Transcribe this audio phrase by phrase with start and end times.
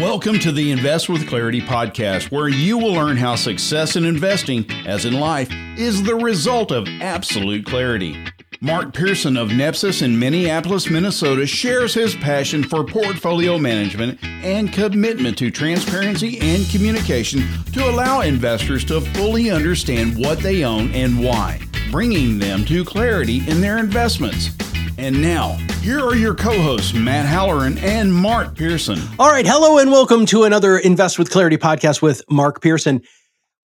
[0.00, 4.64] Welcome to the Invest with Clarity podcast, where you will learn how success in investing,
[4.86, 8.16] as in life, is the result of absolute clarity.
[8.62, 15.36] Mark Pearson of Nepsis in Minneapolis, Minnesota shares his passion for portfolio management and commitment
[15.36, 21.60] to transparency and communication to allow investors to fully understand what they own and why,
[21.90, 24.48] bringing them to clarity in their investments.
[24.96, 29.00] And now, here are your co hosts, Matt Halloran and Mark Pearson.
[29.18, 29.46] All right.
[29.46, 33.02] Hello, and welcome to another Invest with Clarity podcast with Mark Pearson.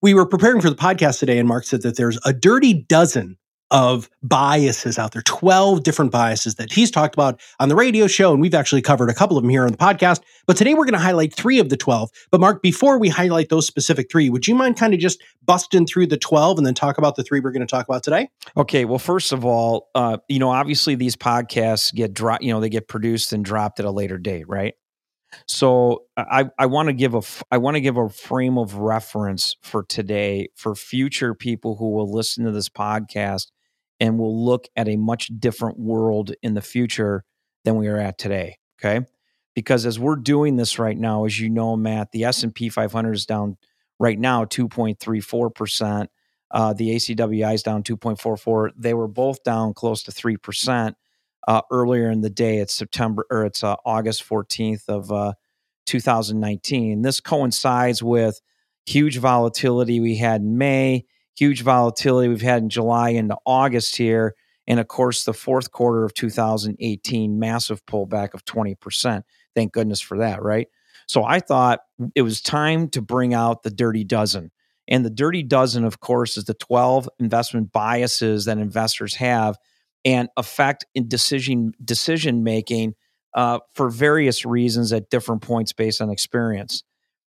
[0.02, 3.38] We were preparing for the podcast today, and Mark said that there's a dirty dozen
[3.72, 8.32] of biases out there, 12 different biases that he's talked about on the radio show.
[8.32, 10.22] And we've actually covered a couple of them here on the podcast.
[10.46, 12.10] But today we're going to highlight three of the 12.
[12.32, 15.86] But Mark, before we highlight those specific three, would you mind kind of just busting
[15.86, 18.30] through the 12 and then talk about the three we're going to talk about today?
[18.56, 18.86] Okay.
[18.86, 22.70] Well, first of all, uh, you know, obviously these podcasts get dropped, you know, they
[22.70, 24.76] get produced and dropped at a later date, right?
[25.46, 29.56] So I, I want to give a I want to give a frame of reference
[29.62, 33.48] for today for future people who will listen to this podcast
[34.00, 37.24] and we'll look at a much different world in the future
[37.64, 39.06] than we are at today okay?
[39.56, 43.26] Because as we're doing this right now as you know matt the s&p 500 is
[43.26, 43.58] down
[44.00, 46.08] right now 2.34%
[46.52, 50.94] uh, the acwi is down 2.44 they were both down close to 3%
[51.48, 55.34] uh, earlier in the day it's september or it's uh, august 14th of uh,
[55.86, 58.42] 2019 this coincides with
[58.86, 61.06] huge volatility we had in may
[61.38, 64.36] huge volatility we've had in July into August here.
[64.68, 69.24] And of course, the fourth quarter of 2018, massive pullback of 20%.
[69.56, 70.68] Thank goodness for that, right?
[71.08, 71.80] So I thought
[72.16, 74.52] it was time to bring out the dirty dozen.
[74.90, 79.58] And the dirty dozen, of course, is the 12 investment biases that investors have
[80.06, 82.96] and affect in decision decision making
[83.34, 86.84] uh, for various reasons at different points based on experience.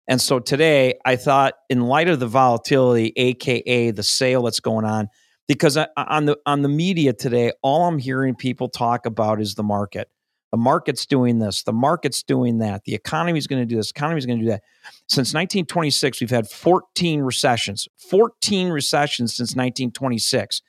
[0.09, 4.87] And so today, I thought, in light of the volatility, aka the sale that's going
[4.87, 5.09] on,
[5.47, 9.63] because on the on the media today, all I'm hearing people talk about is the
[9.63, 10.09] market.
[10.51, 11.63] The market's doing this.
[11.63, 12.85] The market's doing that.
[12.85, 13.91] The economy's going to do this.
[13.91, 14.63] Economy's going to do that.
[15.07, 17.87] Since 1926, we've had 14 recessions.
[17.99, 20.63] 14 recessions since 1926.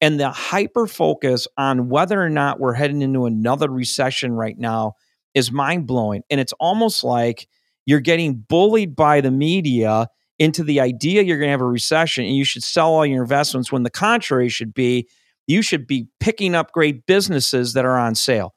[0.00, 4.94] And the hyper focus on whether or not we're heading into another recession right now
[5.34, 6.22] is mind blowing.
[6.30, 7.46] And it's almost like
[7.86, 10.08] you're getting bullied by the media
[10.38, 13.22] into the idea you're going to have a recession and you should sell all your
[13.22, 15.08] investments when the contrary should be
[15.46, 18.52] you should be picking up great businesses that are on sale.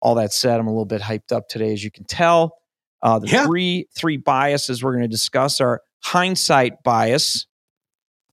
[0.00, 2.54] All that said, I'm a little bit hyped up today, as you can tell.
[3.02, 3.44] Uh, the yeah.
[3.44, 7.46] three three biases we're going to discuss are hindsight bias.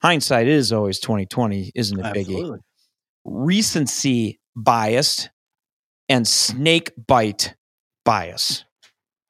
[0.01, 2.59] Hindsight is always 2020, isn't it, Absolutely.
[2.59, 2.62] Biggie?
[3.25, 5.29] Recency bias
[6.09, 7.56] and snake bite
[8.03, 8.66] bias.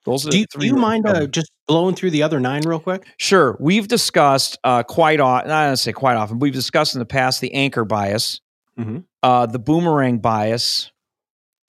[0.05, 3.07] Those do, you, do you mind uh, just blowing through the other nine real quick?
[3.17, 3.57] Sure.
[3.59, 7.41] We've discussed uh, quite often, I don't say quite often, we've discussed in the past
[7.41, 8.39] the anchor bias,
[8.79, 8.99] mm-hmm.
[9.23, 10.91] uh, the boomerang bias,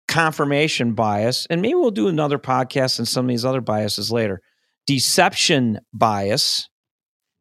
[0.07, 4.43] confirmation bias, and maybe we'll do another podcast on some of these other biases later.
[4.87, 6.69] Deception bias,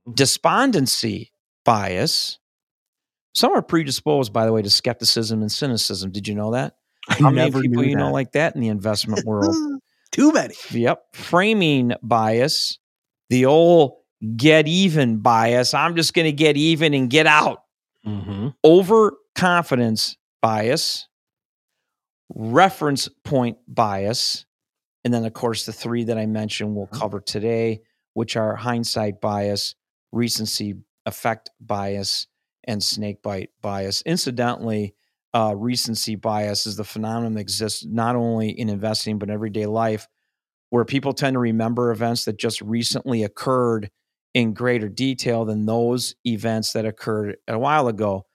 [0.08, 0.16] mm-hmm.
[0.16, 1.32] despondency
[1.66, 2.40] bias.
[3.34, 6.12] Some are predisposed, by the way, to skepticism and cynicism.
[6.14, 6.76] Did you know that?
[7.10, 8.00] I How many people you that.
[8.00, 9.54] know like that in the investment world?
[10.16, 10.56] Too many.
[10.72, 11.04] Yep.
[11.12, 12.80] Framing bias,
[13.30, 13.98] the old
[14.38, 15.74] get even bias.
[15.74, 17.64] I'm just going to get even and get out.
[18.08, 18.48] Mm-hmm.
[18.64, 21.10] Overconfidence bias,
[22.34, 24.46] reference point bias,
[25.04, 26.98] and then, of course, the three that I mentioned we'll mm-hmm.
[26.98, 27.82] cover today,
[28.14, 29.76] which are hindsight bias,
[30.14, 30.76] recency
[31.06, 32.28] effect bias,
[32.64, 34.02] and snakebite bias.
[34.04, 34.96] Incidentally,
[35.36, 40.08] uh, recency bias is the phenomenon that exists not only in investing but everyday life,
[40.70, 43.92] where people tend to remember events that just recently occurred
[44.34, 48.26] in greater detail than those events that occurred a while ago.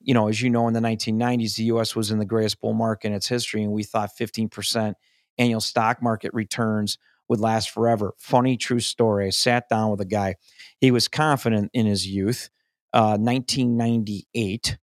[0.00, 1.96] You know, as you know, in the 1990s, the U.S.
[1.96, 4.94] was in the greatest bull market in its history, and we thought 15%
[5.38, 6.98] annual stock market returns
[7.28, 8.14] would last forever.
[8.18, 9.26] Funny, true story.
[9.26, 10.36] I sat down with a guy.
[10.80, 12.50] He was confident in his youth.
[12.92, 14.78] Uh, 1998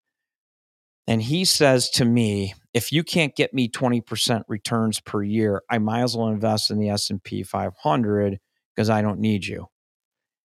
[1.08, 5.78] and he says to me, if you can't get me 20% returns per year, I
[5.78, 8.40] might as well invest in the S&P 500
[8.76, 9.68] because I don't need you.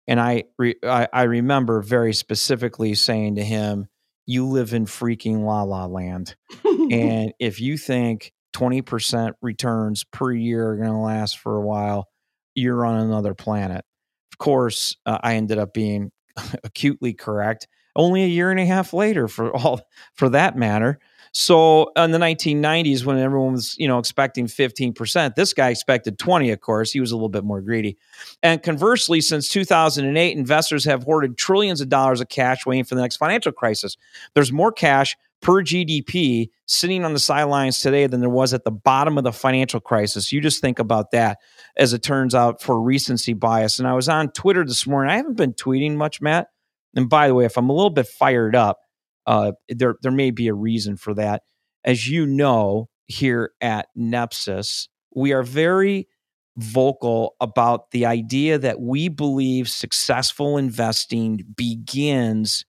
[0.08, 3.88] And I, re- I, I remember very specifically saying to him,
[4.24, 6.34] you live in freaking la la land.
[6.64, 12.08] and if you think 20% returns per year are going to last for a while,
[12.54, 13.84] you're on another planet.
[14.32, 16.10] Of course, uh, I ended up being
[16.64, 19.80] acutely correct only a year and a half later for all
[20.14, 21.00] for that matter.
[21.32, 26.50] So in the 1990s, when everyone was, you know, expecting 15%, this guy expected 20,
[26.50, 26.92] of course.
[26.92, 27.98] He was a little bit more greedy.
[28.42, 33.02] And conversely, since 2008, investors have hoarded trillions of dollars of cash waiting for the
[33.02, 33.98] next financial crisis.
[34.34, 38.70] There's more cash per GDP sitting on the sidelines today than there was at the
[38.70, 40.32] bottom of the financial crisis.
[40.32, 41.38] You just think about that
[41.76, 43.78] as it turns out for recency bias.
[43.78, 45.12] And I was on Twitter this morning.
[45.12, 46.48] I haven't been tweeting much, Matt.
[46.96, 48.78] And by the way, if I'm a little bit fired up,
[49.26, 51.42] uh, there there may be a reason for that.
[51.84, 56.08] As you know, here at Nepsis, we are very
[56.56, 62.64] vocal about the idea that we believe successful investing begins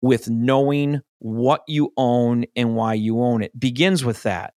[0.00, 3.58] with knowing what you own and why you own it.
[3.58, 4.54] Begins with that.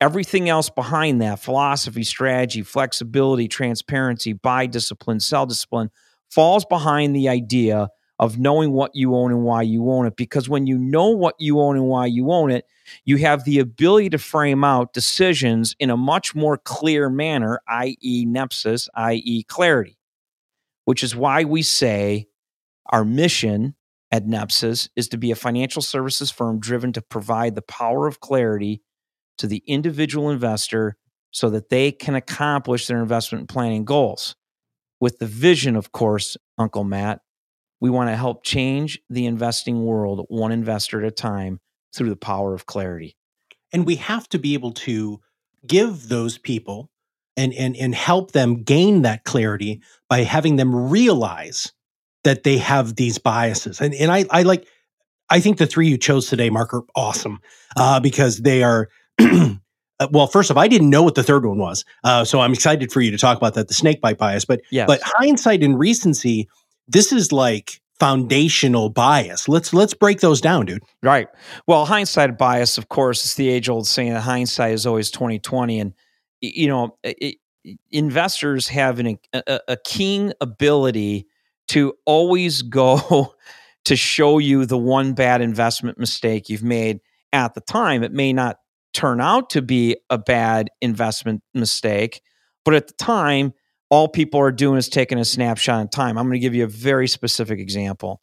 [0.00, 5.90] Everything else behind that philosophy, strategy, flexibility, transparency, buy discipline, sell discipline
[6.28, 7.88] falls behind the idea
[8.22, 10.14] of knowing what you own and why you own it.
[10.14, 12.64] Because when you know what you own and why you own it,
[13.04, 18.24] you have the ability to frame out decisions in a much more clear manner, i.e.,
[18.24, 19.98] nepsis, i.e., clarity,
[20.84, 22.28] which is why we say
[22.90, 23.74] our mission
[24.12, 28.20] at Nepsis is to be a financial services firm driven to provide the power of
[28.20, 28.82] clarity
[29.38, 30.96] to the individual investor
[31.32, 34.36] so that they can accomplish their investment planning goals.
[35.00, 37.20] With the vision, of course, Uncle Matt,
[37.82, 41.58] we want to help change the investing world one investor at a time
[41.92, 43.16] through the power of clarity.
[43.72, 45.18] And we have to be able to
[45.66, 46.90] give those people
[47.36, 51.72] and, and, and help them gain that clarity by having them realize
[52.22, 53.80] that they have these biases.
[53.80, 54.68] And, and I, I like,
[55.28, 57.40] I think the three you chose today, Mark, are awesome
[57.76, 58.88] uh, because they are.
[60.10, 62.90] Well, first off, I didn't know what the third one was, uh, so I'm excited
[62.90, 64.44] for you to talk about that, the snake bite bias.
[64.44, 64.88] But yes.
[64.88, 66.48] but hindsight and recency
[66.88, 69.48] this is like foundational bias.
[69.48, 70.82] Let's let's break those down, dude.
[71.02, 71.28] Right.
[71.66, 75.38] Well, hindsight bias, of course, it's the age old saying that hindsight is always twenty
[75.38, 75.94] twenty, and
[76.40, 77.36] you know, it,
[77.90, 81.26] investors have an, a, a keen ability
[81.68, 83.34] to always go
[83.84, 87.00] to show you the one bad investment mistake you've made
[87.32, 88.02] at the time.
[88.02, 88.56] It may not
[88.92, 92.20] turn out to be a bad investment mistake,
[92.64, 93.54] but at the time
[93.92, 96.16] all people are doing is taking a snapshot in time.
[96.16, 98.22] I'm going to give you a very specific example.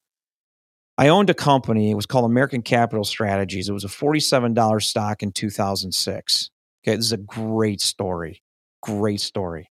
[0.97, 3.69] I owned a company, it was called American Capital Strategies.
[3.69, 6.49] It was a $47 stock in 2006.
[6.83, 8.41] Okay, this is a great story.
[8.81, 9.69] Great story.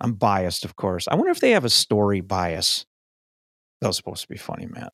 [0.00, 1.08] I'm biased, of course.
[1.08, 2.86] I wonder if they have a story bias.
[3.80, 4.92] That was supposed to be funny, Matt.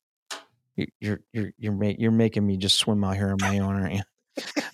[0.75, 4.01] You're you're you're you're making me just swim out here on my own, aren't you?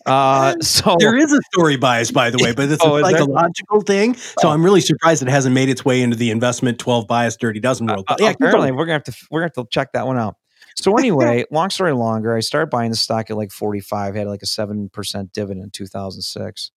[0.06, 3.82] Uh, so there is a story bias, by the way, but it's oh, a psychological
[3.82, 4.16] thing.
[4.16, 4.50] So oh.
[4.50, 7.88] I'm really surprised it hasn't made its way into the investment 12 bias dirty dozen
[7.88, 8.06] world.
[8.08, 10.36] Uh, yeah, apparently, we're gonna have to we're gonna have to check that one out.
[10.76, 14.44] So anyway, long story longer, I started buying the stock at like 45, had like
[14.44, 16.72] a seven percent dividend in 2006.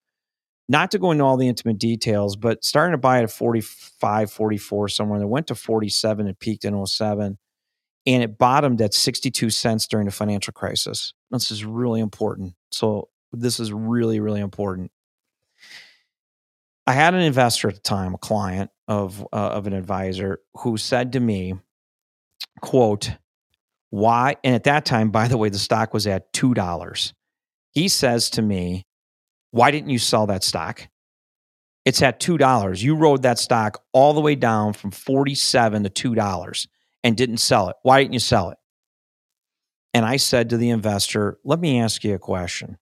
[0.68, 4.88] Not to go into all the intimate details, but starting to buy at 45, 44
[4.88, 5.20] somewhere.
[5.20, 7.38] It went to 47 and peaked in 07
[8.06, 11.12] and it bottomed at 62 cents during the financial crisis.
[11.30, 12.54] This is really important.
[12.70, 14.90] So, this is really, really important.
[16.86, 20.76] I had an investor at the time, a client of uh, of an advisor, who
[20.76, 21.54] said to me,
[22.60, 23.12] "quote
[23.90, 27.14] Why?" And at that time, by the way, the stock was at two dollars.
[27.70, 28.86] He says to me,
[29.52, 30.88] "Why didn't you sell that stock?"
[31.84, 32.82] It's at two dollars.
[32.82, 36.66] You rode that stock all the way down from forty seven to two dollars
[37.02, 37.76] and didn't sell it.
[37.82, 38.58] Why didn't you sell it?
[39.92, 42.78] And I said to the investor, let me ask you a question.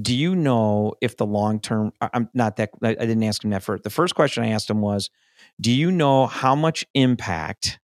[0.00, 3.62] Do you know if the long term, I'm not that, I didn't ask him that
[3.62, 3.82] first.
[3.82, 5.10] The first question I asked him was,
[5.60, 7.78] do you know how much impact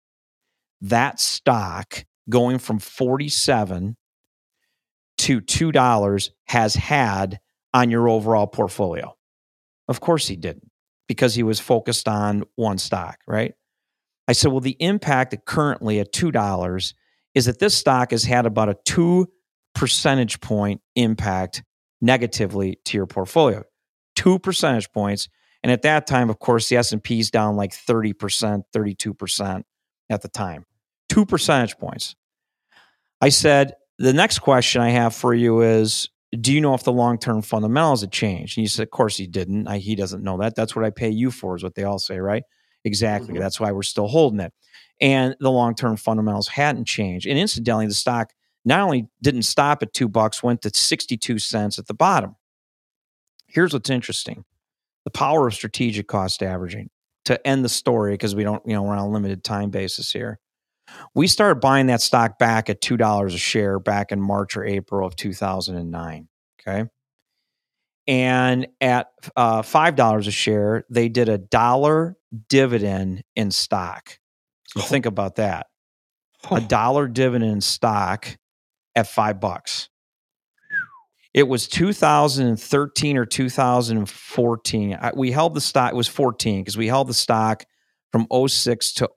[0.83, 3.97] that stock going from 47
[5.19, 7.41] to $2 has had
[7.73, 9.17] on your overall portfolio?
[9.88, 10.71] Of course he didn't
[11.09, 13.55] because he was focused on one stock, right?
[14.28, 16.95] I said, well, the impact currently at $2
[17.35, 19.28] is that this stock has had about a two
[19.75, 21.62] percentage point impact
[22.00, 23.62] negatively to your portfolio.
[24.14, 25.28] Two percentage points.
[25.62, 29.62] And at that time, of course, the S&P is down like 30%, 32%
[30.11, 30.64] at the time.
[31.09, 32.14] Two percentage points.
[33.21, 36.09] I said, the next question I have for you is
[36.40, 38.59] do you know if the long-term fundamentals had changed?
[38.59, 39.68] And you said, of course he didn't.
[39.68, 40.54] I, he doesn't know that.
[40.54, 42.42] That's what I pay you for, is what they all say, right?
[42.87, 43.35] Exactly.
[43.35, 43.43] Mm-hmm.
[43.43, 44.52] That's why we're still holding it.
[45.00, 47.26] And the long term fundamentals hadn't changed.
[47.26, 48.33] And incidentally, the stock
[48.64, 52.37] not only didn't stop at two bucks, went to 62 cents at the bottom.
[53.47, 54.45] Here's what's interesting
[55.05, 56.90] the power of strategic cost averaging
[57.26, 60.12] to end the story because we don't, you know, we're on a limited time basis
[60.12, 60.38] here.
[61.14, 65.07] We started buying that stock back at $2 a share back in March or April
[65.07, 66.28] of 2009.
[66.61, 66.88] Okay.
[68.07, 72.17] And at uh, $5 a share, they did a dollar
[72.49, 74.19] dividend in stock.
[74.69, 74.85] So oh.
[74.85, 75.67] think about that.
[76.51, 76.57] Oh.
[76.57, 78.37] A dollar dividend in stock
[78.95, 79.89] at five bucks.
[81.35, 84.99] It was 2013 or 2014.
[85.15, 87.65] We held the stock, it was 14 because we held the stock
[88.11, 89.11] from 06 to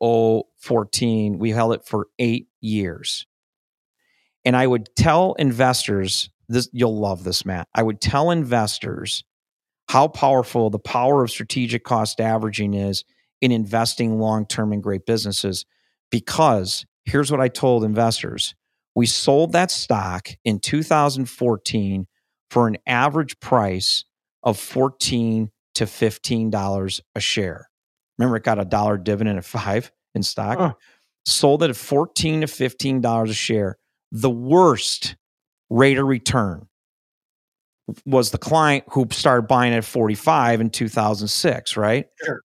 [0.57, 1.37] 014.
[1.39, 3.25] We held it for eight years.
[4.43, 7.67] And I would tell investors this you'll love this, Matt.
[7.73, 9.23] I would tell investors
[9.87, 13.03] how powerful the power of strategic cost averaging is
[13.41, 15.65] in investing long term in great businesses.
[16.11, 18.55] Because here's what I told investors
[18.95, 22.07] we sold that stock in 2014
[22.49, 24.03] for an average price
[24.43, 27.69] of 14 to $15 a share.
[28.17, 30.57] Remember, it got a dollar dividend at five in stock.
[30.57, 30.73] Huh.
[31.25, 33.77] Sold it at 14 to $15 a share.
[34.11, 35.15] The worst
[35.69, 36.67] rate of return
[38.05, 42.07] was the client who started buying at 45 in 2006, right?
[42.23, 42.41] Sure.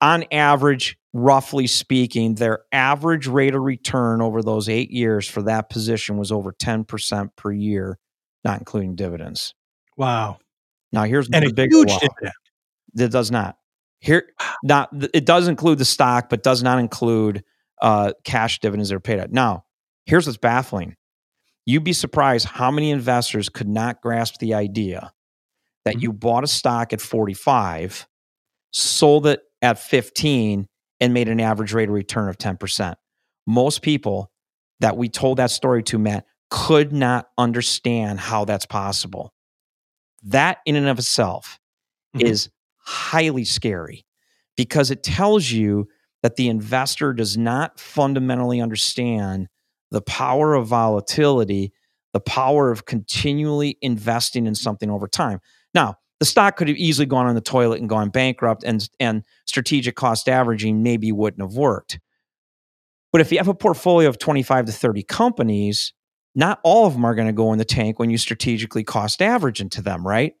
[0.00, 5.70] On average, roughly speaking, their average rate of return over those eight years for that
[5.70, 7.98] position was over 10% per year,
[8.44, 9.54] not including dividends.
[9.96, 10.38] Wow.
[10.92, 11.98] Now here's and the big huge wow.
[11.98, 12.32] dividend.
[12.98, 13.56] It does not.
[14.00, 14.28] Here,
[14.64, 17.44] not it does include the stock, but does not include
[17.80, 19.30] uh, cash dividends that are paid out.
[19.30, 19.64] Now,
[20.06, 20.96] here's what's baffling
[21.66, 25.12] you'd be surprised how many investors could not grasp the idea
[25.84, 26.02] that mm-hmm.
[26.02, 28.06] you bought a stock at 45,
[28.72, 30.66] sold it at 15,
[31.00, 32.94] and made an average rate of return of 10%.
[33.46, 34.30] Most people
[34.80, 39.32] that we told that story to, Matt, could not understand how that's possible.
[40.24, 41.58] That, in and of itself,
[42.16, 42.26] mm-hmm.
[42.26, 44.04] is highly scary
[44.56, 45.88] because it tells you
[46.22, 49.48] that the investor does not fundamentally understand
[49.92, 51.72] the power of volatility,
[52.12, 55.38] the power of continually investing in something over time.
[55.74, 59.22] Now, the stock could have easily gone on the toilet and gone bankrupt, and, and
[59.44, 62.00] strategic cost averaging maybe wouldn't have worked.
[63.12, 65.92] But if you have a portfolio of 25 to 30 companies,
[66.34, 69.20] not all of them are going to go in the tank when you strategically cost
[69.20, 70.32] average into them, right?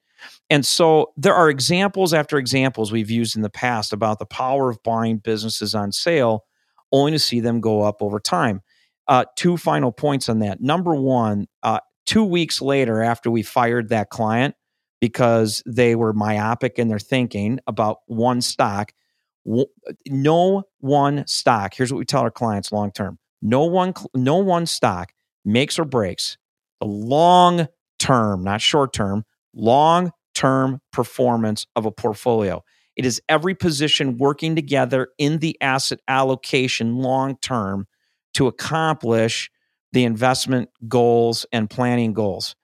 [0.48, 4.70] And so there are examples after examples we've used in the past about the power
[4.70, 6.44] of buying businesses on sale
[6.92, 8.62] only to see them go up over time.
[9.12, 10.62] Uh, two final points on that.
[10.62, 14.54] Number one, uh, two weeks later, after we fired that client
[15.02, 18.94] because they were myopic in their thinking about one stock,
[19.44, 19.66] w-
[20.08, 21.74] no one stock.
[21.74, 25.12] Here's what we tell our clients long term: no one, no one stock
[25.44, 26.38] makes or breaks
[26.80, 32.64] the long term, not short term, long term performance of a portfolio.
[32.96, 37.86] It is every position working together in the asset allocation long term
[38.34, 39.50] to accomplish
[39.92, 42.56] the investment goals and planning goals.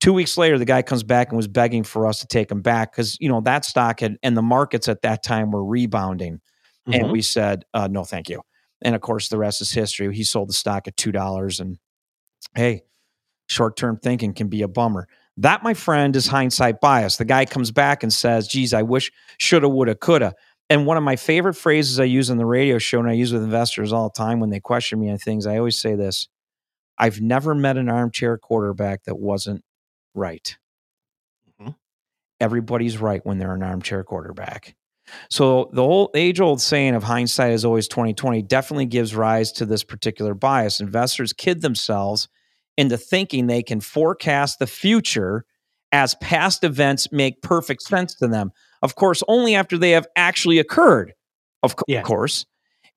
[0.00, 2.60] Two weeks later, the guy comes back and was begging for us to take him
[2.60, 6.40] back because you know that stock had and the markets at that time were rebounding,
[6.86, 6.92] mm-hmm.
[6.92, 8.42] and we said uh, no, thank you.
[8.82, 10.14] And of course, the rest is history.
[10.14, 11.78] He sold the stock at two dollars, and
[12.54, 12.82] hey,
[13.46, 15.08] short term thinking can be a bummer.
[15.38, 17.16] That, my friend, is hindsight bias.
[17.16, 20.34] The guy comes back and says, "Geez, I wish shoulda, woulda, coulda."
[20.70, 23.32] And one of my favorite phrases I use on the radio show and I use
[23.32, 26.28] with investors all the time when they question me on things, I always say this
[26.98, 29.62] I've never met an armchair quarterback that wasn't
[30.14, 30.56] right.
[31.60, 31.72] Mm-hmm.
[32.40, 34.74] Everybody's right when they're an armchair quarterback.
[35.28, 39.66] So the whole age old saying of hindsight is always 2020 definitely gives rise to
[39.66, 40.80] this particular bias.
[40.80, 42.28] Investors kid themselves
[42.76, 45.44] into thinking they can forecast the future
[45.92, 48.50] as past events make perfect sense to them.
[48.84, 51.14] Of course, only after they have actually occurred,
[51.62, 52.00] of, co- yeah.
[52.00, 52.44] of course.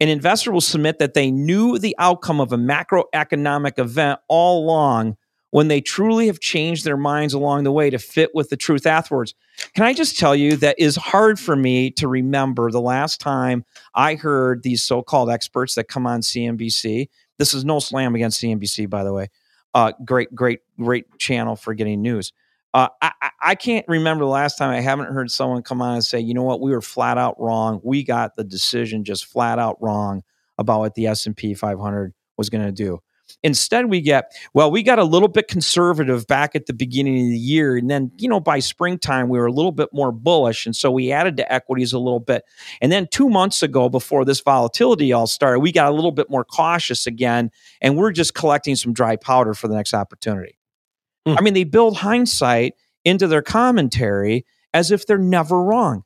[0.02, 5.16] An investor will submit that they knew the outcome of a macroeconomic event all along
[5.52, 8.86] when they truly have changed their minds along the way to fit with the truth
[8.86, 9.34] afterwards.
[9.74, 13.64] Can I just tell you that is hard for me to remember the last time
[13.96, 17.08] I heard these so called experts that come on CNBC.
[17.40, 19.30] This is no slam against CNBC, by the way.
[19.74, 22.34] Uh, great, great, great channel for getting news.
[22.74, 26.04] Uh, I, I can't remember the last time I haven't heard someone come on and
[26.04, 27.80] say, you know what, we were flat out wrong.
[27.84, 30.24] We got the decision just flat out wrong
[30.58, 33.00] about what the S&P 500 was going to do.
[33.44, 37.30] Instead, we get, well, we got a little bit conservative back at the beginning of
[37.30, 37.76] the year.
[37.76, 40.66] And then, you know, by springtime, we were a little bit more bullish.
[40.66, 42.44] And so we added to equities a little bit.
[42.82, 46.30] And then two months ago, before this volatility all started, we got a little bit
[46.30, 47.52] more cautious again.
[47.82, 50.58] And we're just collecting some dry powder for the next opportunity.
[51.28, 51.36] Hmm.
[51.38, 56.04] I mean, they build hindsight into their commentary as if they're never wrong.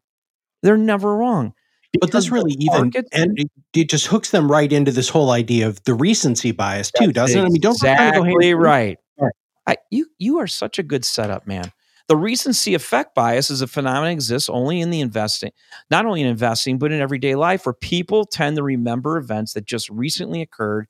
[0.64, 1.54] They're never wrong.
[2.00, 5.68] but this really even and it, it, just hooks them right into this whole idea
[5.68, 7.46] of the recency bias too, doesn't it?
[7.46, 8.98] I mean, don't exactly of right.
[9.20, 9.32] right.
[9.68, 11.72] I, you you are such a good setup, man.
[12.08, 15.52] The recency effect bias is a phenomenon that exists only in the investing,
[15.90, 19.66] not only in investing, but in everyday life, where people tend to remember events that
[19.66, 20.88] just recently occurred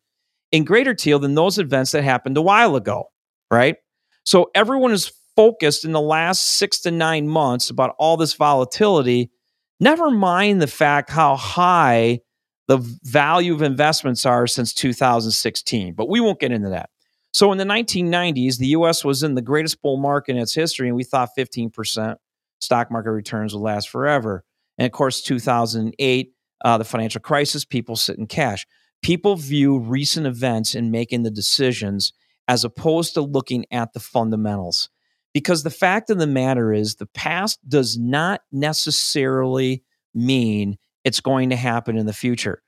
[0.52, 3.06] in greater deal than those events that happened a while ago,
[3.50, 3.78] right?
[4.24, 9.32] So everyone is focused in the last six to nine months about all this volatility.
[9.80, 12.20] Never mind the fact how high
[12.68, 16.90] the value of investments are since 2016, but we won't get into that.
[17.34, 20.88] So in the 1990s, the US was in the greatest bull market in its history,
[20.88, 22.16] and we thought 15%
[22.60, 24.44] stock market returns would last forever.
[24.78, 28.66] And of course, 2008, uh, the financial crisis, people sit in cash.
[29.01, 32.13] People view recent events in making the decisions
[32.48, 34.90] as opposed to looking at the fundamentals.
[35.34, 39.84] Because the fact of the matter is, the past does not necessarily
[40.14, 42.62] mean it's going to happen in the future.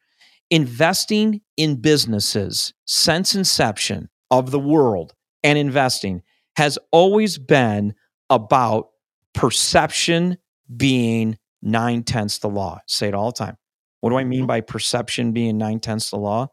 [0.50, 5.14] Investing in businesses since inception of the world
[5.44, 6.22] and investing
[6.56, 7.94] has always been
[8.30, 8.90] about
[9.34, 10.38] perception
[10.76, 12.80] being nine tenths the law.
[12.88, 13.58] Say it all the time.
[14.02, 14.48] What do I mean mm-hmm.
[14.48, 16.50] by perception being nine tenths the law?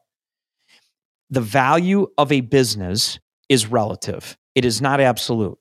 [1.31, 3.19] The value of a business
[3.49, 5.59] is relative, it is not absolute.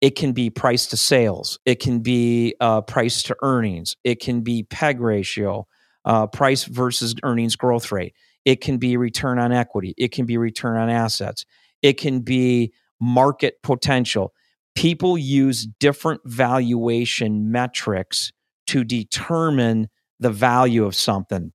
[0.00, 4.42] It can be price to sales, it can be uh, price to earnings, it can
[4.42, 5.66] be PEG ratio,
[6.04, 8.14] uh, price versus earnings growth rate.
[8.44, 9.94] It can be return on equity.
[9.96, 11.46] It can be return on assets.
[11.82, 14.32] It can be market potential.
[14.74, 18.32] People use different valuation metrics
[18.66, 19.88] to determine
[20.20, 21.52] the value of something.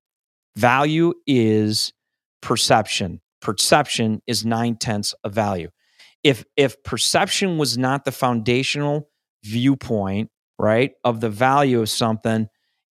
[0.56, 1.92] Value is
[2.40, 3.20] perception.
[3.40, 5.70] Perception is nine tenths of value.
[6.22, 9.08] If if perception was not the foundational
[9.44, 12.48] viewpoint, right, of the value of something,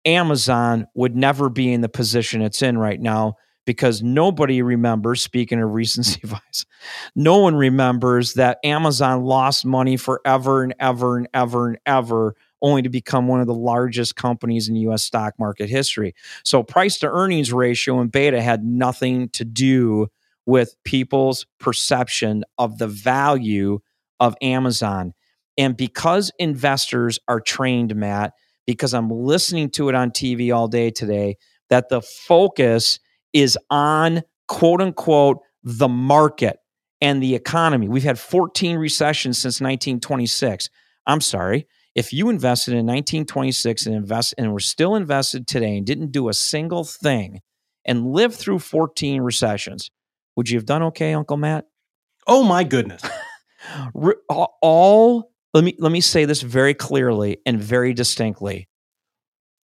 [0.04, 5.61] Amazon would never be in the position it's in right now because nobody remembers, speaking
[5.61, 6.66] of recency bias,
[7.14, 12.82] no one remembers that Amazon lost money forever and ever and ever and ever, only
[12.82, 16.14] to become one of the largest companies in US stock market history.
[16.44, 20.09] So, price to earnings ratio and beta had nothing to do
[20.46, 23.78] with people's perception of the value
[24.20, 25.14] of Amazon.
[25.59, 28.33] And because investors are trained, Matt,
[28.66, 31.37] because I'm listening to it on TV all day today,
[31.68, 32.98] that the focus
[33.33, 36.59] is on quote unquote the market
[37.00, 37.88] and the economy.
[37.88, 40.70] We've had 14 recessions since 1926.
[41.07, 41.66] I'm sorry.
[41.94, 46.28] If you invested in 1926 and invest and were still invested today and didn't do
[46.28, 47.40] a single thing
[47.85, 49.90] and lived through 14 recessions,
[50.37, 51.66] would you have done okay, Uncle Matt?
[52.27, 53.03] Oh my goodness.
[54.35, 58.68] all let me let me say this very clearly and very distinctly.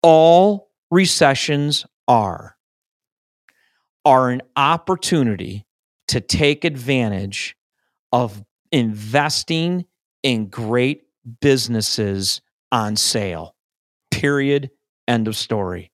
[0.03, 2.57] All recessions are
[4.05, 5.67] are an opportunity
[6.09, 7.57] to take advantage
[8.13, 8.43] of
[8.73, 9.85] investing
[10.23, 11.03] in great
[11.41, 12.41] businesses
[12.73, 13.55] on sale.
[14.11, 14.71] Period.
[15.07, 15.91] End of story.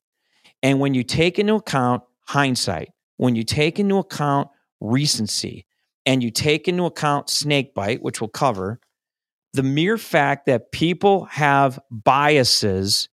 [0.62, 4.48] And when you take into account hindsight, when you take into account
[4.84, 5.66] recency,
[6.06, 8.80] and you take into account snakebite, which we'll cover,
[9.52, 13.08] the mere fact that people have biases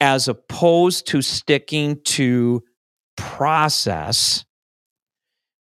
[0.00, 2.62] as opposed to sticking to
[3.16, 4.44] process,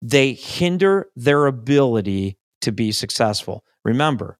[0.00, 3.64] they hinder their ability to be successful.
[3.84, 4.38] Remember,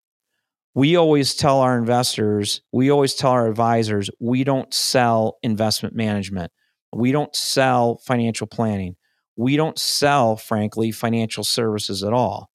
[0.75, 6.51] we always tell our investors, we always tell our advisors, we don't sell investment management.
[6.93, 8.97] We don't sell financial planning.
[9.37, 12.51] We don't sell, frankly, financial services at all.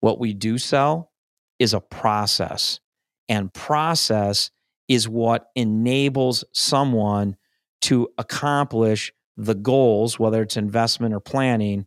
[0.00, 1.10] What we do sell
[1.58, 2.80] is a process,
[3.28, 4.50] and process
[4.88, 7.36] is what enables someone
[7.82, 11.86] to accomplish the goals, whether it's investment or planning,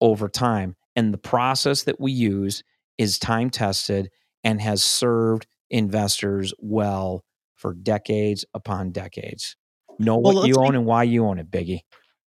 [0.00, 0.76] over time.
[0.96, 2.62] And the process that we use
[2.98, 4.10] is time tested
[4.42, 9.56] and has served investors well for decades upon decades.
[9.98, 11.80] Know well, what you own and why you own it, Biggie.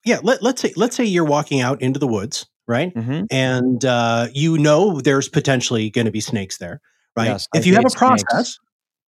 [0.06, 2.94] Yeah, let, us say let's say you're walking out into the woods, right?
[2.94, 3.26] Mm-hmm.
[3.30, 6.82] And uh, you know there's potentially going to be snakes there,
[7.16, 7.26] right?
[7.26, 8.60] Yes, if I you have a process, snakes.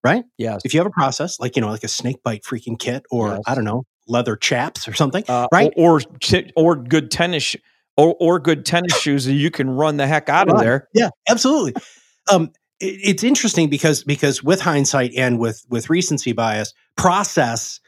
[0.04, 0.24] right?
[0.38, 0.62] Yes.
[0.66, 3.30] If you have a process, like you know, like a snake bite freaking kit, or
[3.30, 3.42] yes.
[3.48, 5.74] I don't know, leather chaps or something, uh, right?
[5.78, 6.02] Or,
[6.32, 7.56] or, or good tennis
[7.98, 10.88] or or good tennis shoes that you can run the heck out of there.
[10.94, 11.74] Yeah, absolutely.
[12.32, 17.80] um, it, it's interesting because because with hindsight and with with recency bias, process.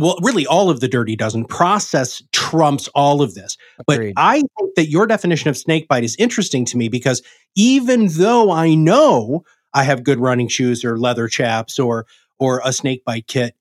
[0.00, 3.56] Well, really, all of the dirty dozen process trumps all of this.
[3.88, 4.14] Agreed.
[4.14, 7.22] But I think that your definition of snake bite is interesting to me because
[7.54, 12.06] even though I know I have good running shoes or leather chaps or
[12.38, 13.54] or a snake bite kit,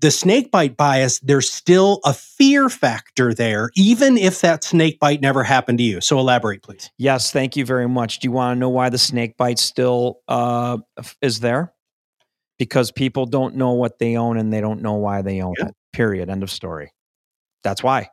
[0.00, 5.20] the snake bite bias, there's still a fear factor there, even if that snake bite
[5.20, 6.00] never happened to you.
[6.00, 6.90] So elaborate, please.
[6.98, 8.20] Yes, thank you very much.
[8.20, 10.78] Do you want to know why the snake bite still uh,
[11.20, 11.72] is there?
[12.58, 15.68] Because people don't know what they own and they don't know why they own yeah.
[15.68, 15.74] it.
[15.92, 16.28] Period.
[16.28, 16.92] End of story.
[17.62, 18.10] That's why.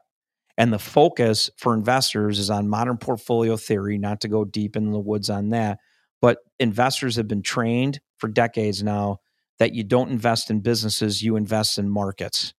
[0.58, 4.91] And the focus for investors is on modern portfolio theory, not to go deep in
[4.91, 5.79] the woods on that.
[6.21, 9.19] But investors have been trained for decades now
[9.60, 12.53] that you don't invest in businesses, you invest in markets.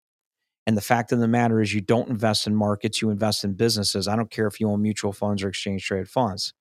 [0.67, 3.55] And the fact of the matter is, you don't invest in markets, you invest in
[3.55, 4.09] businesses.
[4.09, 6.53] I don't care if you own mutual funds or exchange traded funds.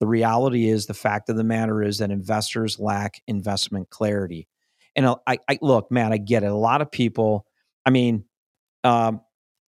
[0.00, 4.46] The reality is, the fact of the matter is that investors lack investment clarity.
[4.98, 6.50] And I, I look, man, I get it.
[6.50, 7.46] A lot of people,
[7.86, 8.24] I mean,
[8.82, 9.20] um,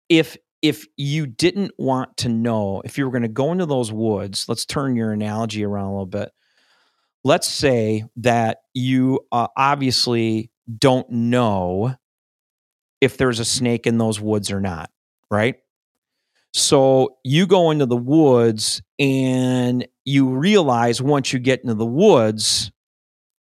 [0.10, 3.92] if if you didn't want to know, if you were going to go into those
[3.92, 6.32] woods, let's turn your analogy around a little bit.
[7.24, 11.96] Let's say that you uh, obviously don't know
[13.00, 14.89] if there's a snake in those woods or not,
[15.30, 15.58] right?
[16.54, 22.72] So you go into the woods and you realize once you get into the woods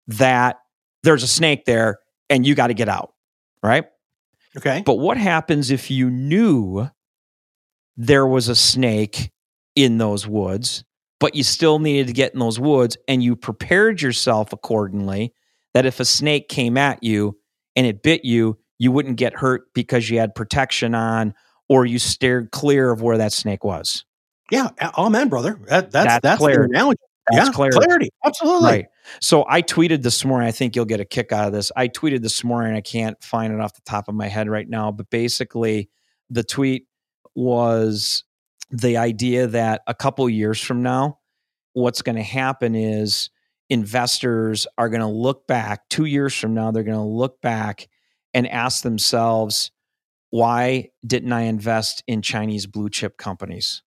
[0.07, 0.57] that
[1.07, 3.13] there's a snake there and you got to get out,
[3.63, 3.85] right?
[4.57, 4.83] Okay.
[4.85, 6.89] But what happens if you knew
[7.95, 9.31] there was a snake
[9.73, 10.83] in those woods,
[11.19, 15.33] but you still needed to get in those woods and you prepared yourself accordingly
[15.73, 17.37] that if a snake came at you
[17.77, 21.33] and it bit you, you wouldn't get hurt because you had protection on
[21.69, 24.03] or you steered clear of where that snake was.
[24.51, 25.57] Yeah, amen, brother.
[25.67, 26.99] That, that's that's, that's the analogy.
[27.31, 27.77] That's yeah, clarity.
[27.77, 28.09] clarity.
[28.25, 28.69] Absolutely.
[28.69, 28.85] Right.
[29.21, 30.47] So I tweeted this morning.
[30.47, 31.71] I think you'll get a kick out of this.
[31.75, 32.75] I tweeted this morning.
[32.75, 35.89] I can't find it off the top of my head right now, but basically,
[36.29, 36.87] the tweet
[37.35, 38.23] was
[38.69, 41.19] the idea that a couple years from now,
[41.73, 43.29] what's going to happen is
[43.69, 47.87] investors are going to look back two years from now, they're going to look back
[48.33, 49.71] and ask themselves,
[50.29, 53.83] why didn't I invest in Chinese blue chip companies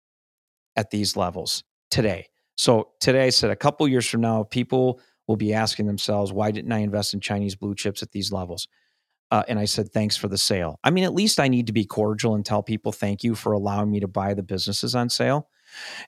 [0.75, 2.27] at these levels today?
[2.57, 6.51] So today I said a couple years from now, people will be asking themselves, why
[6.51, 8.67] didn't I invest in Chinese blue chips at these levels?
[9.29, 10.79] Uh, and I said, thanks for the sale.
[10.83, 13.51] I mean, at least I need to be cordial and tell people thank you for
[13.51, 15.49] allowing me to buy the businesses on sale.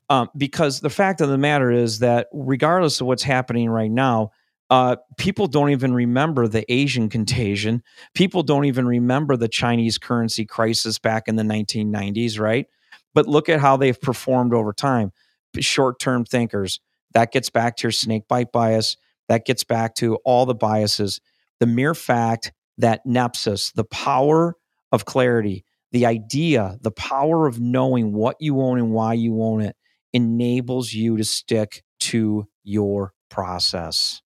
[0.09, 4.31] Um, because the fact of the matter is that regardless of what's happening right now,
[4.69, 7.83] uh, people don't even remember the Asian contagion.
[8.13, 12.67] People don't even remember the Chinese currency crisis back in the 1990s, right?
[13.13, 15.11] But look at how they've performed over time.
[15.59, 16.79] Short term thinkers.
[17.13, 18.97] That gets back to your snake bite bias.
[19.27, 21.19] That gets back to all the biases.
[21.59, 24.55] The mere fact that nepsis, the power
[24.91, 29.61] of clarity, the idea, the power of knowing what you own and why you own
[29.61, 29.75] it
[30.13, 34.21] enables you to stick to your process.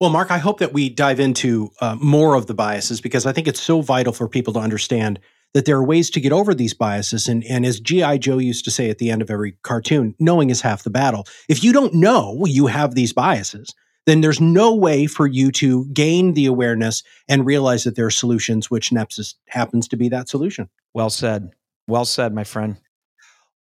[0.00, 3.32] Well, Mark, I hope that we dive into uh, more of the biases because I
[3.32, 5.20] think it's so vital for people to understand
[5.54, 7.28] that there are ways to get over these biases.
[7.28, 8.18] And, and as G.I.
[8.18, 11.26] Joe used to say at the end of every cartoon, knowing is half the battle.
[11.48, 13.72] If you don't know you have these biases,
[14.06, 18.10] then there's no way for you to gain the awareness and realize that there are
[18.10, 20.68] solutions, which Nepsis happens to be that solution.
[20.92, 21.50] Well said.
[21.86, 22.76] Well said, my friend.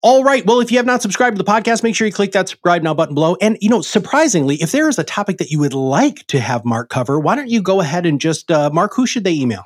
[0.03, 0.43] All right.
[0.43, 2.81] Well, if you have not subscribed to the podcast, make sure you click that subscribe
[2.81, 3.37] now button below.
[3.39, 6.65] And, you know, surprisingly, if there is a topic that you would like to have
[6.65, 9.65] Mark cover, why don't you go ahead and just, uh, Mark, who should they email?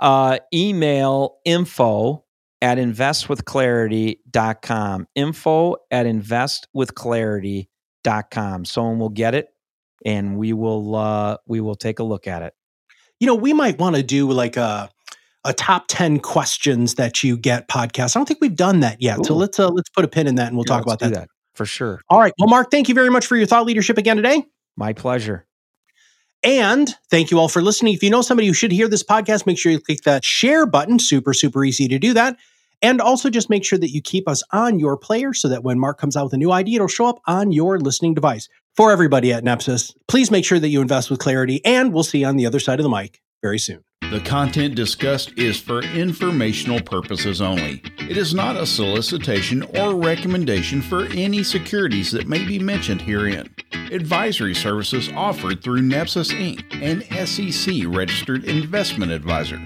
[0.00, 2.24] Uh, email info
[2.62, 5.06] at investwithclarity.com.
[5.14, 8.64] Info at investwithclarity.com.
[8.64, 9.50] Someone will get it
[10.04, 12.54] and we will uh, we will take a look at it.
[13.18, 14.90] You know, we might want to do like a
[15.44, 18.14] a top 10 questions that you get podcast.
[18.14, 19.20] I don't think we've done that yet.
[19.20, 19.24] Ooh.
[19.24, 21.14] So let's uh, let's put a pin in that and we'll yeah, talk about that.
[21.14, 21.28] that.
[21.54, 22.00] For sure.
[22.08, 22.32] All right.
[22.38, 24.44] Well, Mark, thank you very much for your thought leadership again today.
[24.76, 25.46] My pleasure.
[26.42, 27.94] And thank you all for listening.
[27.94, 30.66] If you know somebody who should hear this podcast, make sure you click that share
[30.66, 30.98] button.
[30.98, 32.36] Super, super easy to do that.
[32.82, 35.78] And also just make sure that you keep us on your player so that when
[35.78, 38.48] Mark comes out with a new idea, it'll show up on your listening device.
[38.74, 42.20] For everybody at Nepsis, please make sure that you invest with clarity, and we'll see
[42.20, 43.82] you on the other side of the mic very soon.
[44.10, 47.80] The content discussed is for informational purposes only.
[47.98, 53.54] It is not a solicitation or recommendation for any securities that may be mentioned herein.
[53.92, 59.60] Advisory services offered through Nepsis Inc., an SEC registered investment advisor.